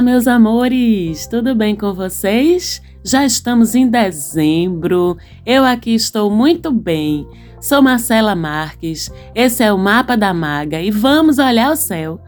[0.00, 1.26] Olá, meus amores!
[1.26, 2.80] Tudo bem com vocês?
[3.04, 5.18] Já estamos em dezembro.
[5.44, 7.28] Eu aqui estou muito bem.
[7.60, 9.12] Sou Marcela Marques.
[9.34, 12.18] Esse é o Mapa da Maga e vamos olhar o céu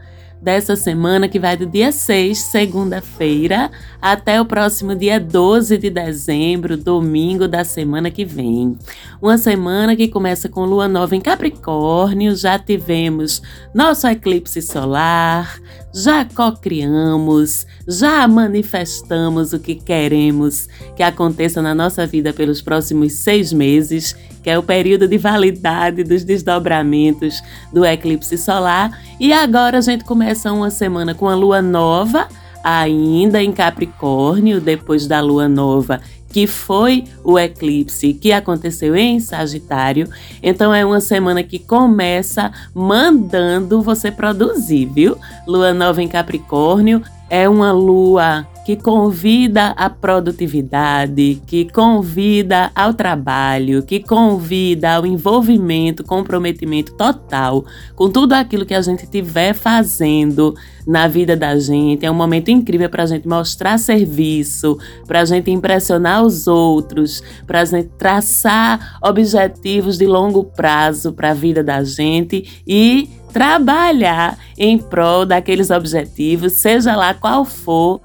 [0.43, 6.75] dessa semana que vai do dia 6, segunda-feira, até o próximo dia 12 de dezembro,
[6.75, 8.77] domingo da semana que vem.
[9.21, 13.41] Uma semana que começa com lua nova em Capricórnio, já tivemos
[13.73, 15.57] nosso eclipse solar,
[15.93, 23.53] já cocriamos, já manifestamos o que queremos que aconteça na nossa vida pelos próximos seis
[23.53, 28.99] meses, que é o período de validade dos desdobramentos do eclipse solar.
[29.19, 32.27] E agora a gente começa uma semana com a lua nova,
[32.63, 36.01] ainda em Capricórnio, depois da lua nova
[36.33, 40.09] que foi o eclipse que aconteceu em Sagitário.
[40.41, 45.15] Então é uma semana que começa mandando você produzir, viu?
[45.47, 53.83] Lua nova em Capricórnio é uma lua que convida à produtividade, que convida ao trabalho,
[53.83, 60.55] que convida ao envolvimento, comprometimento total com tudo aquilo que a gente estiver fazendo
[60.87, 62.05] na vida da gente.
[62.05, 67.21] É um momento incrível para a gente mostrar serviço, para a gente impressionar os outros,
[67.45, 74.37] para a gente traçar objetivos de longo prazo para a vida da gente e trabalhar
[74.57, 77.99] em prol daqueles objetivos, seja lá qual for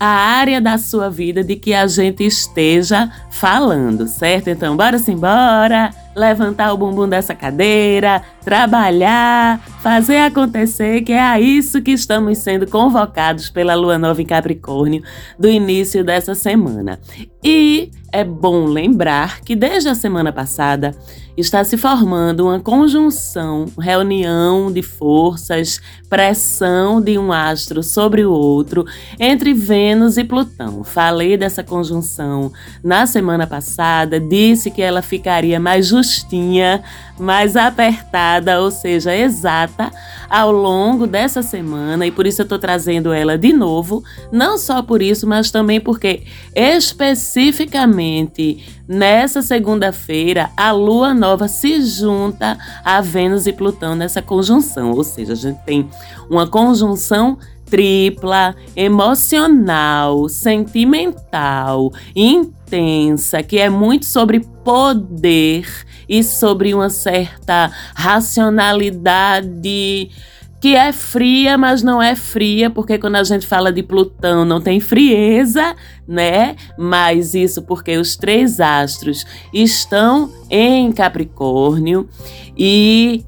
[0.00, 4.48] a área da sua vida de que a gente esteja falando, certo?
[4.48, 11.82] Então, bora embora, levantar o bumbum dessa cadeira, trabalhar, fazer acontecer, que é a isso
[11.82, 15.02] que estamos sendo convocados pela Lua Nova em Capricórnio
[15.38, 16.98] do início dessa semana.
[17.44, 20.96] E é bom lembrar que desde a semana passada
[21.36, 28.84] está se formando uma conjunção, reunião de forças, pressão de um astro sobre o outro
[29.18, 30.82] entre Vênus e Plutão.
[30.82, 32.52] Falei dessa conjunção
[32.82, 36.82] na semana passada, disse que ela ficaria mais justinha,
[37.18, 39.90] mais apertada, ou seja, exata,
[40.28, 44.02] ao longo dessa semana e por isso eu estou trazendo ela de novo,
[44.32, 46.22] não só por isso, mas também porque
[46.54, 55.04] especificamente nessa segunda-feira a lua nova se junta a Vênus e Plutão nessa conjunção, ou
[55.04, 55.88] seja, a gente tem
[56.28, 65.68] uma conjunção tripla, emocional, sentimental, intensa, que é muito sobre poder
[66.08, 70.10] e sobre uma certa racionalidade
[70.60, 74.60] que é fria, mas não é fria, porque quando a gente fala de Plutão não
[74.60, 75.74] tem frieza,
[76.06, 76.54] né?
[76.78, 82.08] Mas isso porque os três astros estão em Capricórnio
[82.56, 83.24] e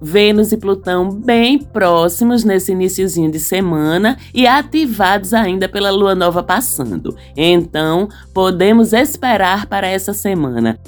[0.00, 6.42] Vênus e Plutão bem próximos nesse iníciozinho de semana e ativados ainda pela lua nova
[6.42, 7.16] passando.
[7.34, 10.78] Então, podemos esperar para essa semana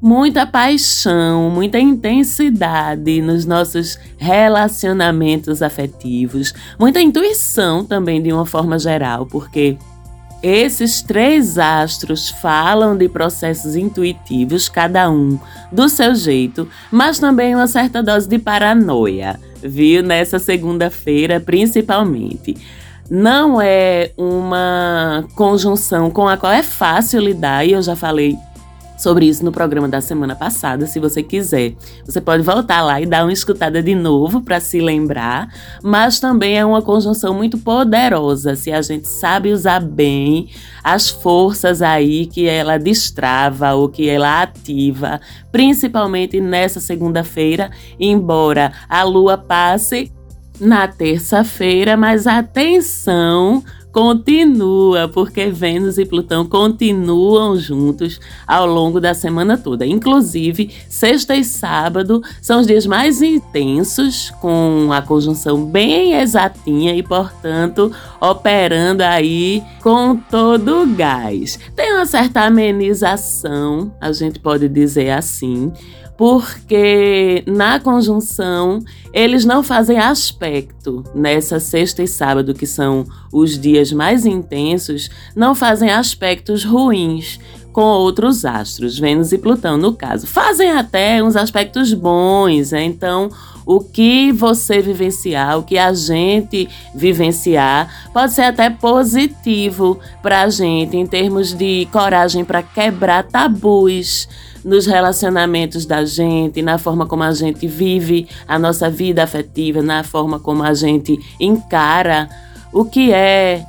[0.00, 9.26] muita paixão, muita intensidade nos nossos relacionamentos afetivos, muita intuição também de uma forma geral,
[9.26, 9.76] porque
[10.42, 15.38] esses três astros falam de processos intuitivos, cada um
[15.72, 20.02] do seu jeito, mas também uma certa dose de paranoia, viu?
[20.02, 22.56] Nessa segunda-feira, principalmente.
[23.08, 28.36] Não é uma conjunção com a qual é fácil lidar, e eu já falei
[28.96, 31.74] sobre isso no programa da semana passada, se você quiser.
[32.04, 35.48] Você pode voltar lá e dar uma escutada de novo para se lembrar,
[35.82, 40.48] mas também é uma conjunção muito poderosa, se a gente sabe usar bem
[40.82, 45.20] as forças aí que ela destrava ou que ela ativa,
[45.50, 50.12] principalmente nessa segunda-feira, embora a lua passe
[50.60, 53.62] na terça-feira, mas atenção
[53.96, 59.86] continua, porque Vênus e Plutão continuam juntos ao longo da semana toda.
[59.86, 67.02] Inclusive, sexta e sábado são os dias mais intensos, com a conjunção bem exatinha e,
[67.02, 67.90] portanto,
[68.20, 71.58] operando aí com todo o gás.
[71.74, 75.72] Tem uma certa amenização, a gente pode dizer assim
[76.16, 78.80] porque na conjunção
[79.12, 85.54] eles não fazem aspecto nessa sexta e sábado, que são os dias mais intensos, não
[85.54, 87.38] fazem aspectos ruins
[87.72, 90.26] com outros astros, Vênus e Plutão, no caso.
[90.26, 92.82] Fazem até uns aspectos bons, né?
[92.84, 93.28] então
[93.66, 100.48] o que você vivenciar, o que a gente vivenciar, pode ser até positivo para a
[100.48, 104.28] gente em termos de coragem para quebrar tabus
[104.66, 110.02] nos relacionamentos da gente, na forma como a gente vive a nossa vida afetiva, na
[110.02, 112.28] forma como a gente encara
[112.72, 113.64] o que é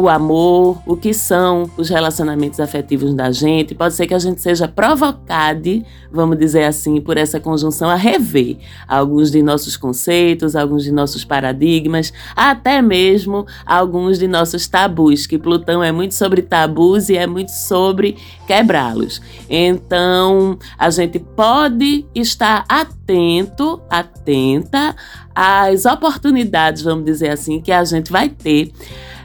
[0.00, 3.74] o amor, o que são os relacionamentos afetivos da gente.
[3.74, 8.56] Pode ser que a gente seja provocado, vamos dizer assim, por essa conjunção a rever
[8.88, 15.38] alguns de nossos conceitos, alguns de nossos paradigmas, até mesmo alguns de nossos tabus, que
[15.38, 19.20] Plutão é muito sobre tabus e é muito sobre quebrá-los.
[19.50, 24.96] Então, a gente pode estar atento, atenta
[25.34, 28.72] às oportunidades, vamos dizer assim, que a gente vai ter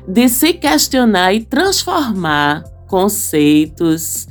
[0.07, 4.27] de se questionar e transformar conceitos,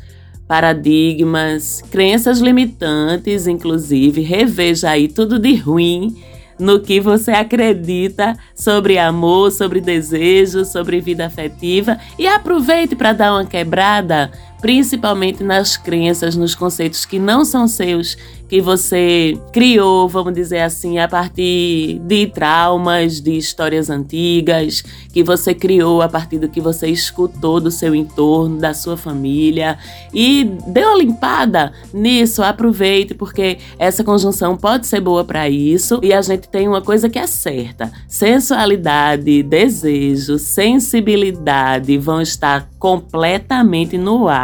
[0.46, 6.16] paradigmas, crenças limitantes, inclusive, reveja aí tudo de ruim
[6.58, 11.98] no que você acredita sobre amor, sobre desejo, sobre vida afetiva.
[12.18, 18.16] E aproveite para dar uma quebrada, principalmente nas crenças, nos conceitos que não são seus,
[18.48, 25.54] que você criou, vamos dizer assim, a partir de traumas, de histórias antigas, que você
[25.54, 29.78] criou a partir do que você escutou do seu entorno, da sua família.
[30.12, 35.98] E dê uma limpada nisso, aproveite, porque essa conjunção pode ser boa para isso.
[36.02, 43.96] E a gente tem uma coisa que é certa: sensualidade, desejo, sensibilidade vão estar completamente
[43.98, 44.43] no ar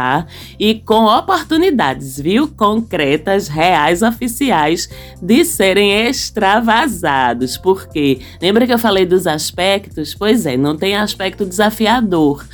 [0.59, 2.47] e com oportunidades, viu?
[2.47, 4.89] Concretas, reais oficiais
[5.21, 7.57] de serem extravasados.
[7.57, 10.13] Porque lembra que eu falei dos aspectos?
[10.13, 12.45] Pois é, não tem aspecto desafiador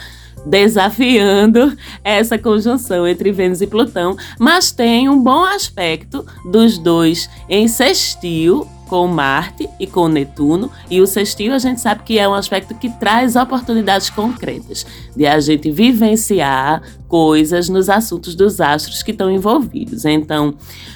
[0.46, 7.68] desafiando essa conjunção entre Vênus e Plutão, mas tem um bom aspecto dos dois em
[7.68, 12.34] sextil com Marte e com Netuno, e o sextil a gente sabe que é um
[12.34, 14.86] aspecto que traz oportunidades concretas
[15.16, 20.06] de a gente vivenciar coisas nos assuntos dos astros que estão envolvidos.
[20.06, 20.56] Então,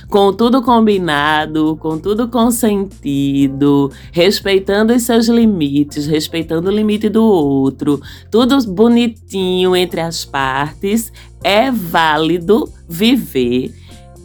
[0.10, 8.02] com tudo combinado, com tudo consentido, respeitando os seus limites, respeitando o limite do outro,
[8.30, 11.12] tudo bonitinho entre as partes,
[11.44, 13.74] é válido viver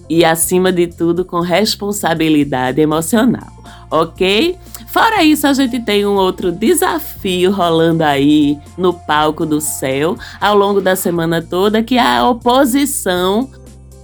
[0.08, 3.52] e, acima de tudo, com responsabilidade emocional,
[3.90, 4.56] ok?
[4.86, 10.56] Fora isso, a gente tem um outro desafio rolando aí no palco do céu ao
[10.56, 13.50] longo da semana toda, que é a oposição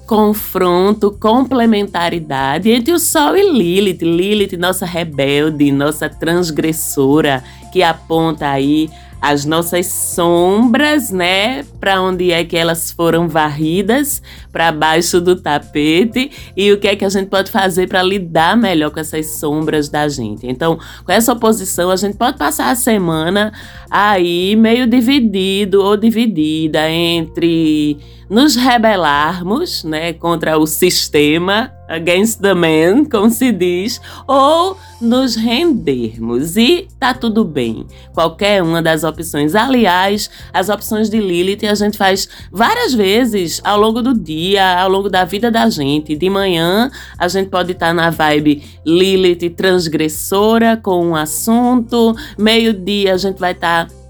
[0.07, 4.03] confronto, complementaridade entre o Sol e Lilith.
[4.03, 8.91] Lilith, nossa rebelde, nossa transgressora, que aponta aí
[9.23, 11.63] as nossas sombras, né?
[11.79, 14.21] Para onde é que elas foram varridas,
[14.51, 18.57] para baixo do tapete e o que é que a gente pode fazer para lidar
[18.57, 20.45] melhor com essas sombras da gente.
[20.45, 23.53] Então, com essa oposição, a gente pode passar a semana
[23.89, 27.99] aí meio dividido ou dividida entre
[28.29, 36.57] nos rebelarmos, né, contra o sistema, against the man, como se diz, ou nos rendermos.
[36.57, 37.87] E tá tudo bem.
[38.15, 39.55] Qualquer uma das opções.
[39.55, 44.89] Aliás, as opções de Lilith a gente faz várias vezes ao longo do dia, ao
[44.89, 46.17] longo da vida da gente.
[46.17, 52.17] De manhã, a gente pode estar tá na vibe Lilith transgressora com um assunto.
[52.39, 53.87] Meio-dia, a gente vai estar.
[53.89, 54.02] Tá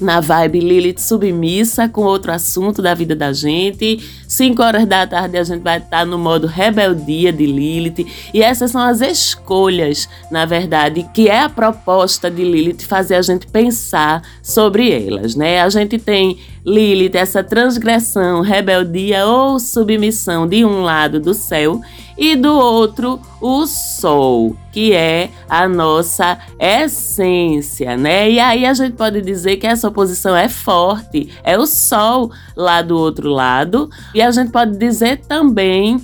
[0.00, 3.98] na vibe Lilith submissa com outro assunto da vida da gente.
[4.28, 8.06] 5 horas da tarde a gente vai estar no modo rebeldia de Lilith.
[8.32, 13.22] E essas são as escolhas, na verdade, que é a proposta de Lilith fazer a
[13.22, 15.60] gente pensar sobre elas, né?
[15.60, 21.80] A gente tem Lilith, essa transgressão, rebeldia ou submissão de um lado do céu
[22.18, 28.28] e do outro o sol, que é a nossa essência, né?
[28.28, 32.82] E aí a gente pode dizer que essa oposição é forte, é o sol lá
[32.82, 36.00] do outro lado, e a gente pode dizer também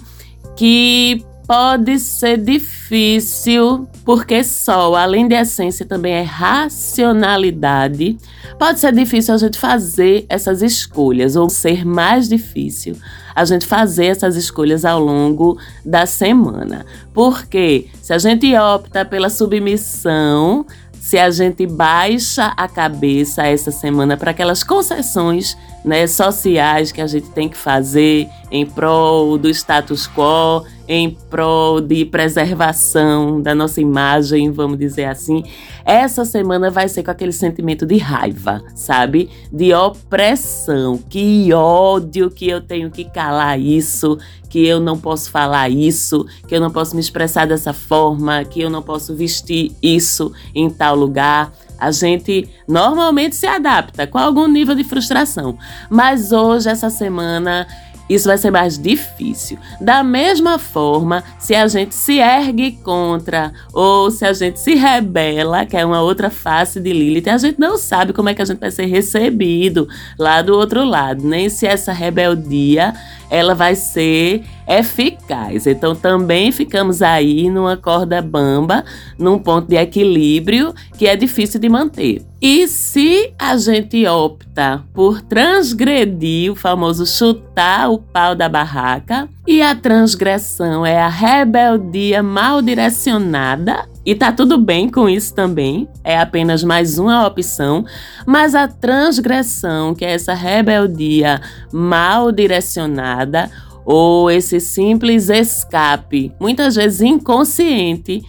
[0.54, 8.16] que pode ser difícil, porque Sol, além de essência, também é racionalidade.
[8.59, 12.97] Pode ser difícil a gente fazer essas escolhas, ou ser mais difícil
[13.35, 16.87] a gente fazer essas escolhas ao longo da semana.
[17.12, 20.64] Porque se a gente opta pela submissão,
[20.99, 25.54] se a gente baixa a cabeça essa semana para aquelas concessões
[25.85, 31.81] né, sociais que a gente tem que fazer em prol do status quo, em prol
[31.81, 35.43] de preservação da nossa imagem, vamos dizer assim,
[35.85, 39.31] essa semana vai ser com aquele sentimento de raiva, sabe?
[39.51, 40.99] De opressão.
[41.09, 46.55] Que ódio que eu tenho que calar isso, que eu não posso falar isso, que
[46.55, 50.95] eu não posso me expressar dessa forma, que eu não posso vestir isso em tal
[50.95, 51.53] lugar.
[51.83, 55.59] A gente normalmente se adapta com algum nível de frustração,
[55.91, 57.67] mas hoje, essa semana,
[58.09, 59.59] isso vai ser mais difícil.
[59.81, 65.67] Da mesma forma, se a gente se ergue contra ou se a gente se rebela,
[65.67, 68.45] que é uma outra face de Lilith, a gente não sabe como é que a
[68.45, 72.95] gente vai ser recebido lá do outro lado, nem se essa rebeldia
[73.29, 75.66] ela vai ser eficaz.
[75.66, 78.85] Então também ficamos aí numa corda bamba,
[79.19, 82.23] num ponto de equilíbrio que é difícil de manter.
[82.45, 89.62] E se a gente opta por transgredir, o famoso chutar o pau da barraca, e
[89.62, 96.19] a transgressão é a rebeldia mal direcionada, e tá tudo bem com isso também, é
[96.19, 97.85] apenas mais uma opção,
[98.26, 101.40] mas a transgressão, que é essa rebeldia
[101.73, 103.49] mal direcionada,
[103.85, 108.23] ou esse simples escape, muitas vezes inconsciente,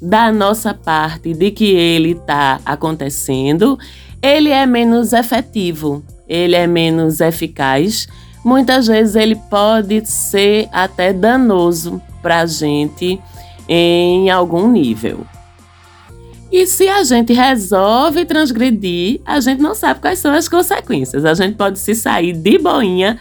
[0.00, 3.78] da nossa parte de que ele está acontecendo,
[4.22, 8.06] ele é menos efetivo, ele é menos eficaz.
[8.44, 13.20] Muitas vezes ele pode ser até danoso para a gente
[13.68, 15.26] em algum nível.
[16.50, 21.24] E se a gente resolve transgredir, a gente não sabe quais são as consequências.
[21.24, 23.18] A gente pode se sair de boinha.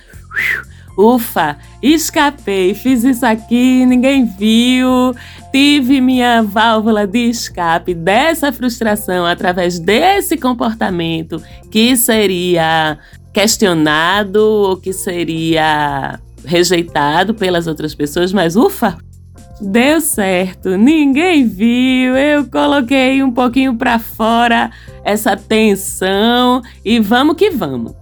[0.97, 5.13] Ufa, escapei, fiz isso aqui, ninguém viu.
[5.51, 12.97] Tive minha válvula de escape dessa frustração através desse comportamento que seria
[13.33, 18.97] questionado ou que seria rejeitado pelas outras pessoas, mas ufa,
[19.59, 22.15] Deu certo, ninguém viu.
[22.17, 24.69] Eu coloquei um pouquinho para fora
[25.03, 27.93] essa tensão e vamos que vamos.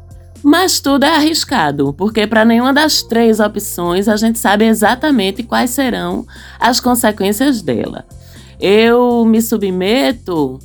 [0.43, 5.69] Mas tudo é arriscado, porque para nenhuma das três opções a gente sabe exatamente quais
[5.69, 6.27] serão
[6.59, 8.05] as consequências dela.
[8.59, 10.59] Eu me submeto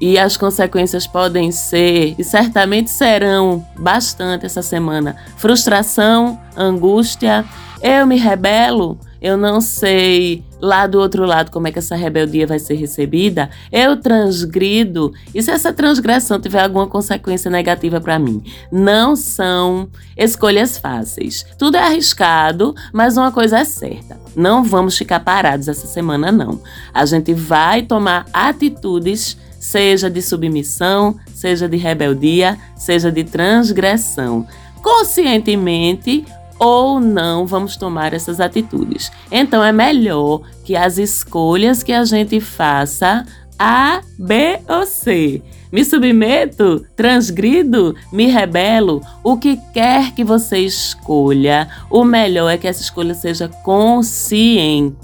[0.00, 7.44] e as consequências podem ser, e certamente serão bastante essa semana: frustração, angústia.
[7.82, 12.46] Eu me rebelo eu não sei lá do outro lado como é que essa rebeldia
[12.46, 18.42] vai ser recebida, eu transgrido, e se essa transgressão tiver alguma consequência negativa para mim?
[18.70, 21.42] Não são escolhas fáceis.
[21.58, 26.60] Tudo é arriscado, mas uma coisa é certa: não vamos ficar parados essa semana, não.
[26.92, 34.46] A gente vai tomar atitudes seja de submissão, seja de rebeldia, seja de transgressão,
[34.82, 36.26] conscientemente
[36.64, 39.12] ou não vamos tomar essas atitudes.
[39.30, 43.26] Então é melhor que as escolhas que a gente faça
[43.58, 45.42] A, B ou C.
[45.70, 52.68] Me submeto, transgrido, me rebelo, o que quer que você escolha, o melhor é que
[52.68, 54.94] essa escolha seja consciente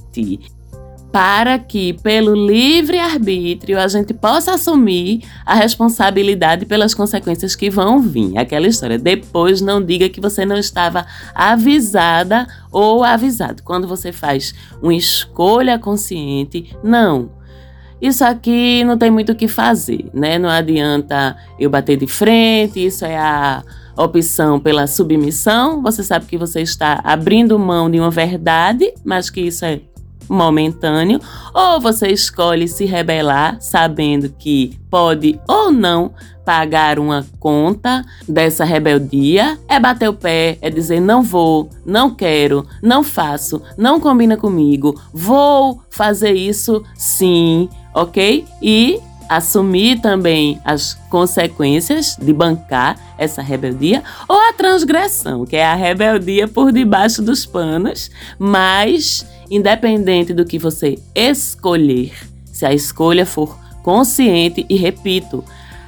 [1.12, 8.00] para que, pelo livre arbítrio, a gente possa assumir a responsabilidade pelas consequências que vão
[8.00, 8.38] vir.
[8.38, 8.99] Aquela história.
[8.99, 13.62] Depois não diga que você não estava avisada ou avisado.
[13.62, 17.31] Quando você faz uma escolha consciente, não.
[18.00, 20.38] Isso aqui não tem muito o que fazer, né?
[20.38, 23.62] Não adianta eu bater de frente, isso é a
[23.95, 25.83] opção pela submissão.
[25.83, 29.81] Você sabe que você está abrindo mão de uma verdade, mas que isso é
[30.30, 31.20] momentâneo,
[31.52, 36.12] ou você escolhe se rebelar sabendo que pode ou não
[36.44, 42.66] pagar uma conta dessa rebeldia, é bater o pé, é dizer não vou, não quero,
[42.82, 48.44] não faço, não combina comigo, vou fazer isso sim, ok?
[48.62, 55.76] E assumir também as consequências de bancar essa rebeldia, ou a transgressão, que é a
[55.76, 62.12] rebeldia por debaixo dos panos, mas independente do que você escolher,
[62.52, 65.45] se a escolha for consciente e repito,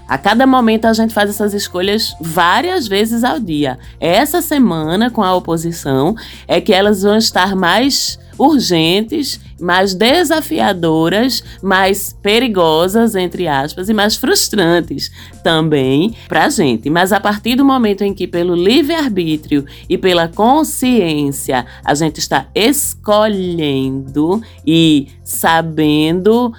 [0.09, 3.79] a cada momento a gente faz essas escolhas várias vezes ao dia.
[3.99, 6.15] Essa semana com a oposição
[6.47, 14.17] é que elas vão estar mais urgentes, mais desafiadoras, mais perigosas, entre aspas, e mais
[14.17, 15.11] frustrantes
[15.43, 16.91] também para a gente.
[16.91, 22.47] Mas a partir do momento em que, pelo livre-arbítrio e pela consciência, a gente está
[22.55, 26.53] escolhendo e sabendo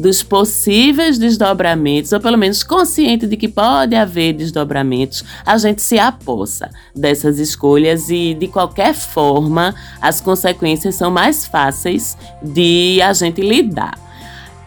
[0.00, 5.98] dos possíveis desdobramentos, ou pelo menos consciente de que pode haver desdobramentos, a gente se
[5.98, 13.40] apossa dessas escolhas e, de qualquer forma, as consequências são mais fáceis de a gente
[13.42, 13.98] lidar.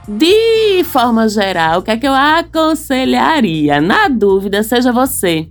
[0.08, 3.82] De forma geral, o que é que eu aconselharia?
[3.82, 5.48] Na dúvida, seja você.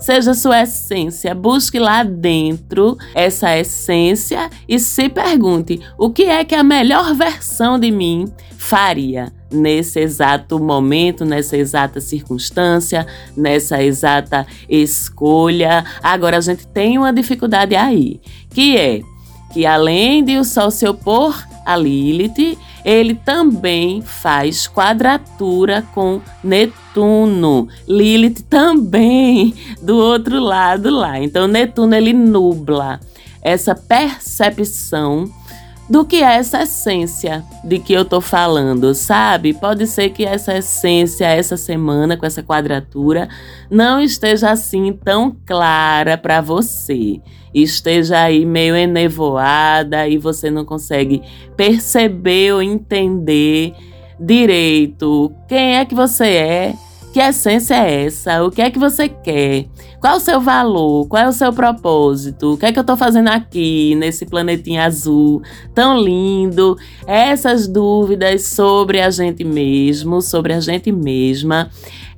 [0.00, 1.34] Seja sua essência.
[1.34, 7.78] Busque lá dentro essa essência e se pergunte: o que é que a melhor versão
[7.78, 8.26] de mim
[8.56, 9.32] faria?
[9.52, 13.04] nesse exato momento, nessa exata circunstância,
[13.36, 15.84] nessa exata escolha.
[16.00, 19.00] Agora a gente tem uma dificuldade aí, que é
[19.52, 27.68] que além de o Sol se opor a Lilith, ele também faz quadratura com Netuno.
[27.86, 31.20] Lilith também do outro lado lá.
[31.20, 33.00] Então Netuno ele nubla
[33.42, 35.30] essa percepção
[35.90, 39.52] do que é essa essência de que eu tô falando, sabe?
[39.52, 43.28] Pode ser que essa essência essa semana com essa quadratura
[43.68, 47.20] não esteja assim tão clara para você.
[47.52, 51.22] Esteja aí meio enevoada e você não consegue
[51.56, 53.74] perceber ou entender
[54.20, 56.74] direito quem é que você é
[57.12, 58.42] que essência é essa?
[58.44, 59.66] O que é que você quer?
[60.00, 61.06] Qual o seu valor?
[61.08, 62.54] Qual é o seu propósito?
[62.54, 65.42] O que é que eu tô fazendo aqui nesse planetinha azul
[65.74, 66.78] tão lindo?
[67.06, 71.68] Essas dúvidas sobre a gente mesmo, sobre a gente mesma,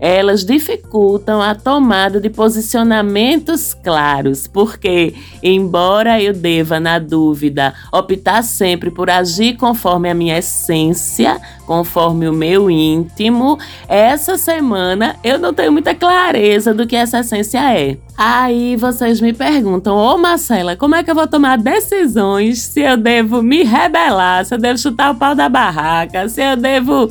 [0.03, 8.91] elas dificultam a tomada de posicionamentos claros, porque, embora eu deva, na dúvida, optar sempre
[8.91, 15.71] por agir conforme a minha essência, conforme o meu íntimo, essa semana eu não tenho
[15.71, 17.97] muita clareza do que essa essência é.
[18.19, 22.97] Aí vocês me perguntam, ô Marcela, como é que eu vou tomar decisões se eu
[22.97, 27.09] devo me rebelar, se eu devo chutar o pau da barraca, se eu devo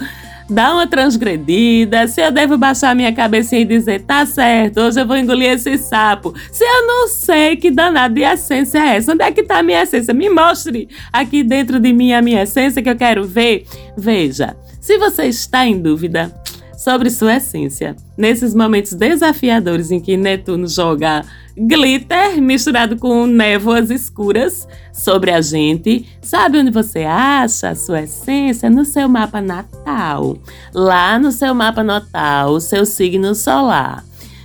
[0.51, 5.07] dar uma transgredida, se eu devo baixar minha cabecinha e dizer, tá certo, hoje eu
[5.07, 6.33] vou engolir esse sapo.
[6.51, 9.63] Se eu não sei que danada de essência é essa, onde é que tá a
[9.63, 10.13] minha essência?
[10.13, 13.65] Me mostre aqui dentro de mim a minha essência que eu quero ver.
[13.97, 16.33] Veja, se você está em dúvida
[16.81, 21.23] sobre sua essência, nesses momentos desafiadores em que Netuno joga
[21.55, 26.07] glitter misturado com névoas escuras sobre a gente.
[26.23, 28.67] Sabe onde você acha a sua essência?
[28.67, 30.37] No seu mapa natal.
[30.73, 34.03] Lá no seu mapa natal, seu signo solar.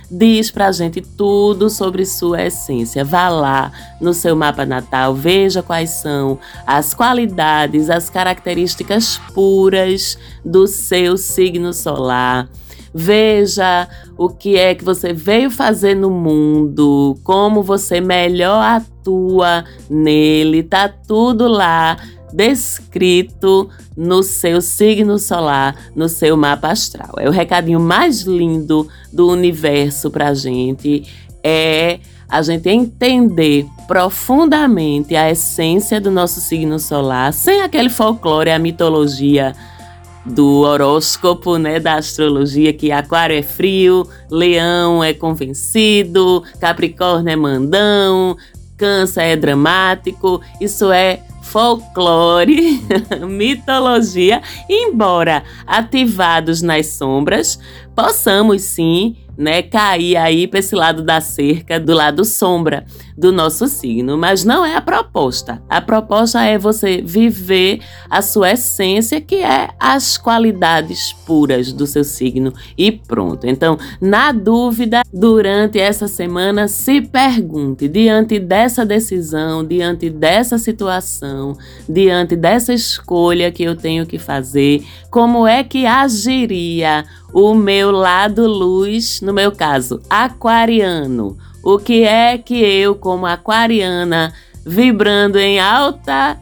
[0.09, 3.03] Diz pra gente tudo sobre sua essência.
[3.03, 10.65] Vá lá no seu mapa natal, veja quais são as qualidades, as características puras do
[10.65, 12.47] seu signo solar
[12.99, 20.63] Veja o que é que você veio fazer no mundo, como você melhor atua nele,
[20.63, 21.97] tá tudo lá
[22.33, 27.13] descrito no seu signo solar, no seu mapa astral.
[27.17, 31.05] É o recadinho mais lindo do universo pra gente
[31.43, 38.59] é a gente entender profundamente a essência do nosso signo solar, sem aquele folclore, a
[38.59, 39.55] mitologia
[40.25, 48.35] do horóscopo, né, da astrologia, que Aquário é frio, Leão é convencido, Capricórnio é mandão,
[48.75, 50.41] Câncer é dramático.
[50.59, 52.79] Isso é folclore,
[53.27, 57.59] mitologia, embora ativados nas sombras,
[57.95, 62.85] possamos sim né, cair aí para esse lado da cerca, do lado sombra
[63.17, 65.61] do nosso signo, mas não é a proposta.
[65.69, 72.03] A proposta é você viver a sua essência, que é as qualidades puras do seu
[72.03, 73.47] signo e pronto.
[73.47, 81.57] Então, na dúvida, durante essa semana, se pergunte diante dessa decisão, diante dessa situação,
[81.89, 88.47] diante dessa escolha que eu tenho que fazer, como é que agiria o meu lado
[88.47, 91.37] luz, no meu caso, aquariano.
[91.63, 94.33] O que é que eu, como aquariana,
[94.65, 96.37] vibrando em alta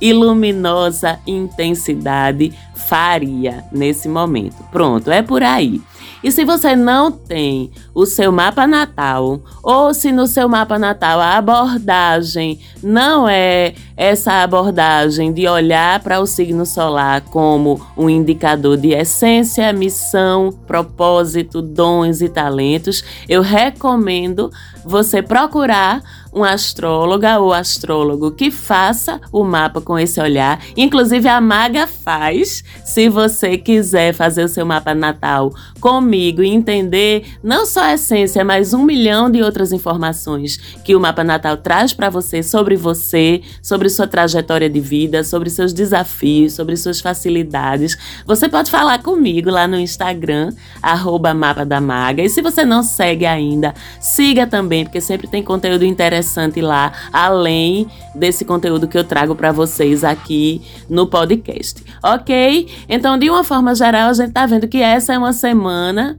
[0.00, 4.62] e luminosa intensidade, faria nesse momento?
[4.70, 5.80] Pronto, é por aí.
[6.24, 11.20] E se você não tem o seu mapa natal, ou se no seu mapa natal
[11.20, 18.78] a abordagem não é essa abordagem de olhar para o signo solar como um indicador
[18.78, 24.50] de essência, missão, propósito, dons e talentos, eu recomendo
[24.82, 26.02] você procurar
[26.34, 30.60] uma astróloga ou astrólogo que faça o mapa com esse olhar.
[30.76, 32.64] Inclusive, a Maga faz.
[32.84, 38.44] Se você quiser fazer o seu mapa natal comigo e entender não só a essência,
[38.44, 43.40] mas um milhão de outras informações que o mapa natal traz para você sobre você,
[43.62, 49.50] sobre sua trajetória de vida, sobre seus desafios, sobre suas facilidades, você pode falar comigo
[49.50, 52.22] lá no Instagram, arroba Mapa da Maga.
[52.22, 56.92] E se você não segue ainda, siga também, porque sempre tem conteúdo interessante interessante lá,
[57.12, 61.84] além desse conteúdo que eu trago para vocês aqui no podcast.
[62.02, 62.68] Ok?
[62.88, 66.18] Então, de uma forma geral, a gente tá vendo que essa é uma semana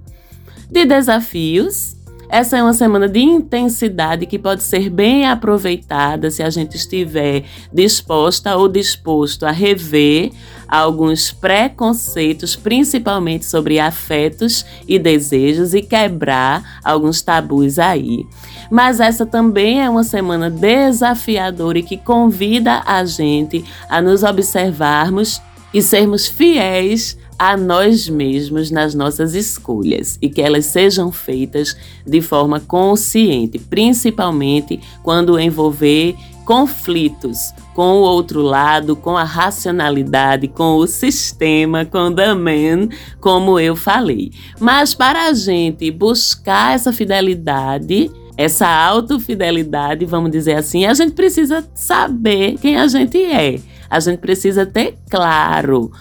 [0.70, 1.96] de desafios
[2.28, 7.44] Essa é uma semana de intensidade que pode ser bem aproveitada se a gente estiver
[7.72, 10.32] disposta ou disposto a rever
[10.67, 18.25] alguns preconceitos, principalmente sobre afetos e desejos, e quebrar alguns tabus aí.
[18.69, 25.41] Mas essa também é uma semana desafiadora e que convida a gente a nos observarmos
[25.73, 31.75] e sermos fiéis a nós mesmos nas nossas escolhas e que elas sejam feitas
[32.06, 40.78] de forma consciente, principalmente quando envolver conflitos com o outro lado, com a racionalidade, com
[40.78, 42.88] o sistema, com the man,
[43.20, 44.32] como eu falei.
[44.58, 51.68] Mas para a gente buscar essa fidelidade, essa autofidelidade, vamos dizer assim, a gente precisa
[51.74, 53.60] saber quem a gente é.
[53.90, 55.92] A gente precisa ter claro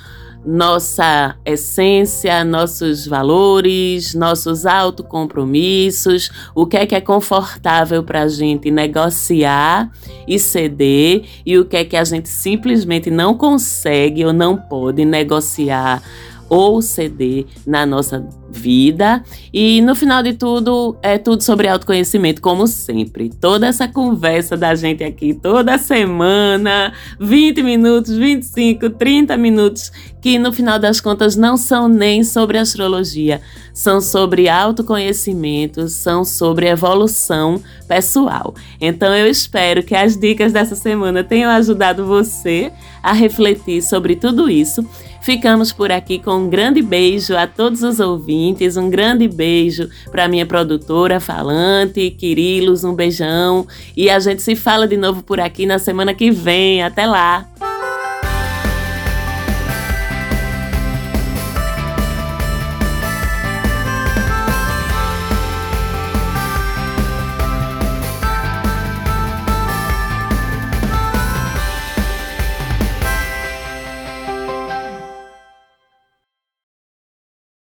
[0.45, 8.71] nossa essência, nossos valores, nossos autocompromissos, o que é que é confortável para a gente
[8.71, 9.91] negociar
[10.29, 15.05] e ceder e o que é que a gente simplesmente não consegue ou não pode
[15.05, 16.03] negociar
[16.49, 19.23] ou ceder na nossa vida.
[19.53, 23.29] E no final de tudo, é tudo sobre autoconhecimento, como sempre.
[23.29, 29.91] Toda essa conversa da gente aqui, toda semana, 20 minutos, 25, 30 minutos,
[30.23, 33.43] que no final das contas não são nem sobre astrologia,
[33.75, 38.55] são sobre autoconhecimento, são sobre evolução pessoal.
[38.81, 44.49] Então eu espero que as dicas dessa semana tenham ajudado você a refletir sobre tudo
[44.49, 44.87] isso.
[45.25, 50.29] Ficamos por aqui com um grande beijo a todos os ouvintes, um grande beijo para
[50.29, 53.67] minha produtora falante, Quirilos, um beijão.
[53.97, 56.83] E a gente se fala de novo por aqui na semana que vem.
[56.83, 57.49] Até lá!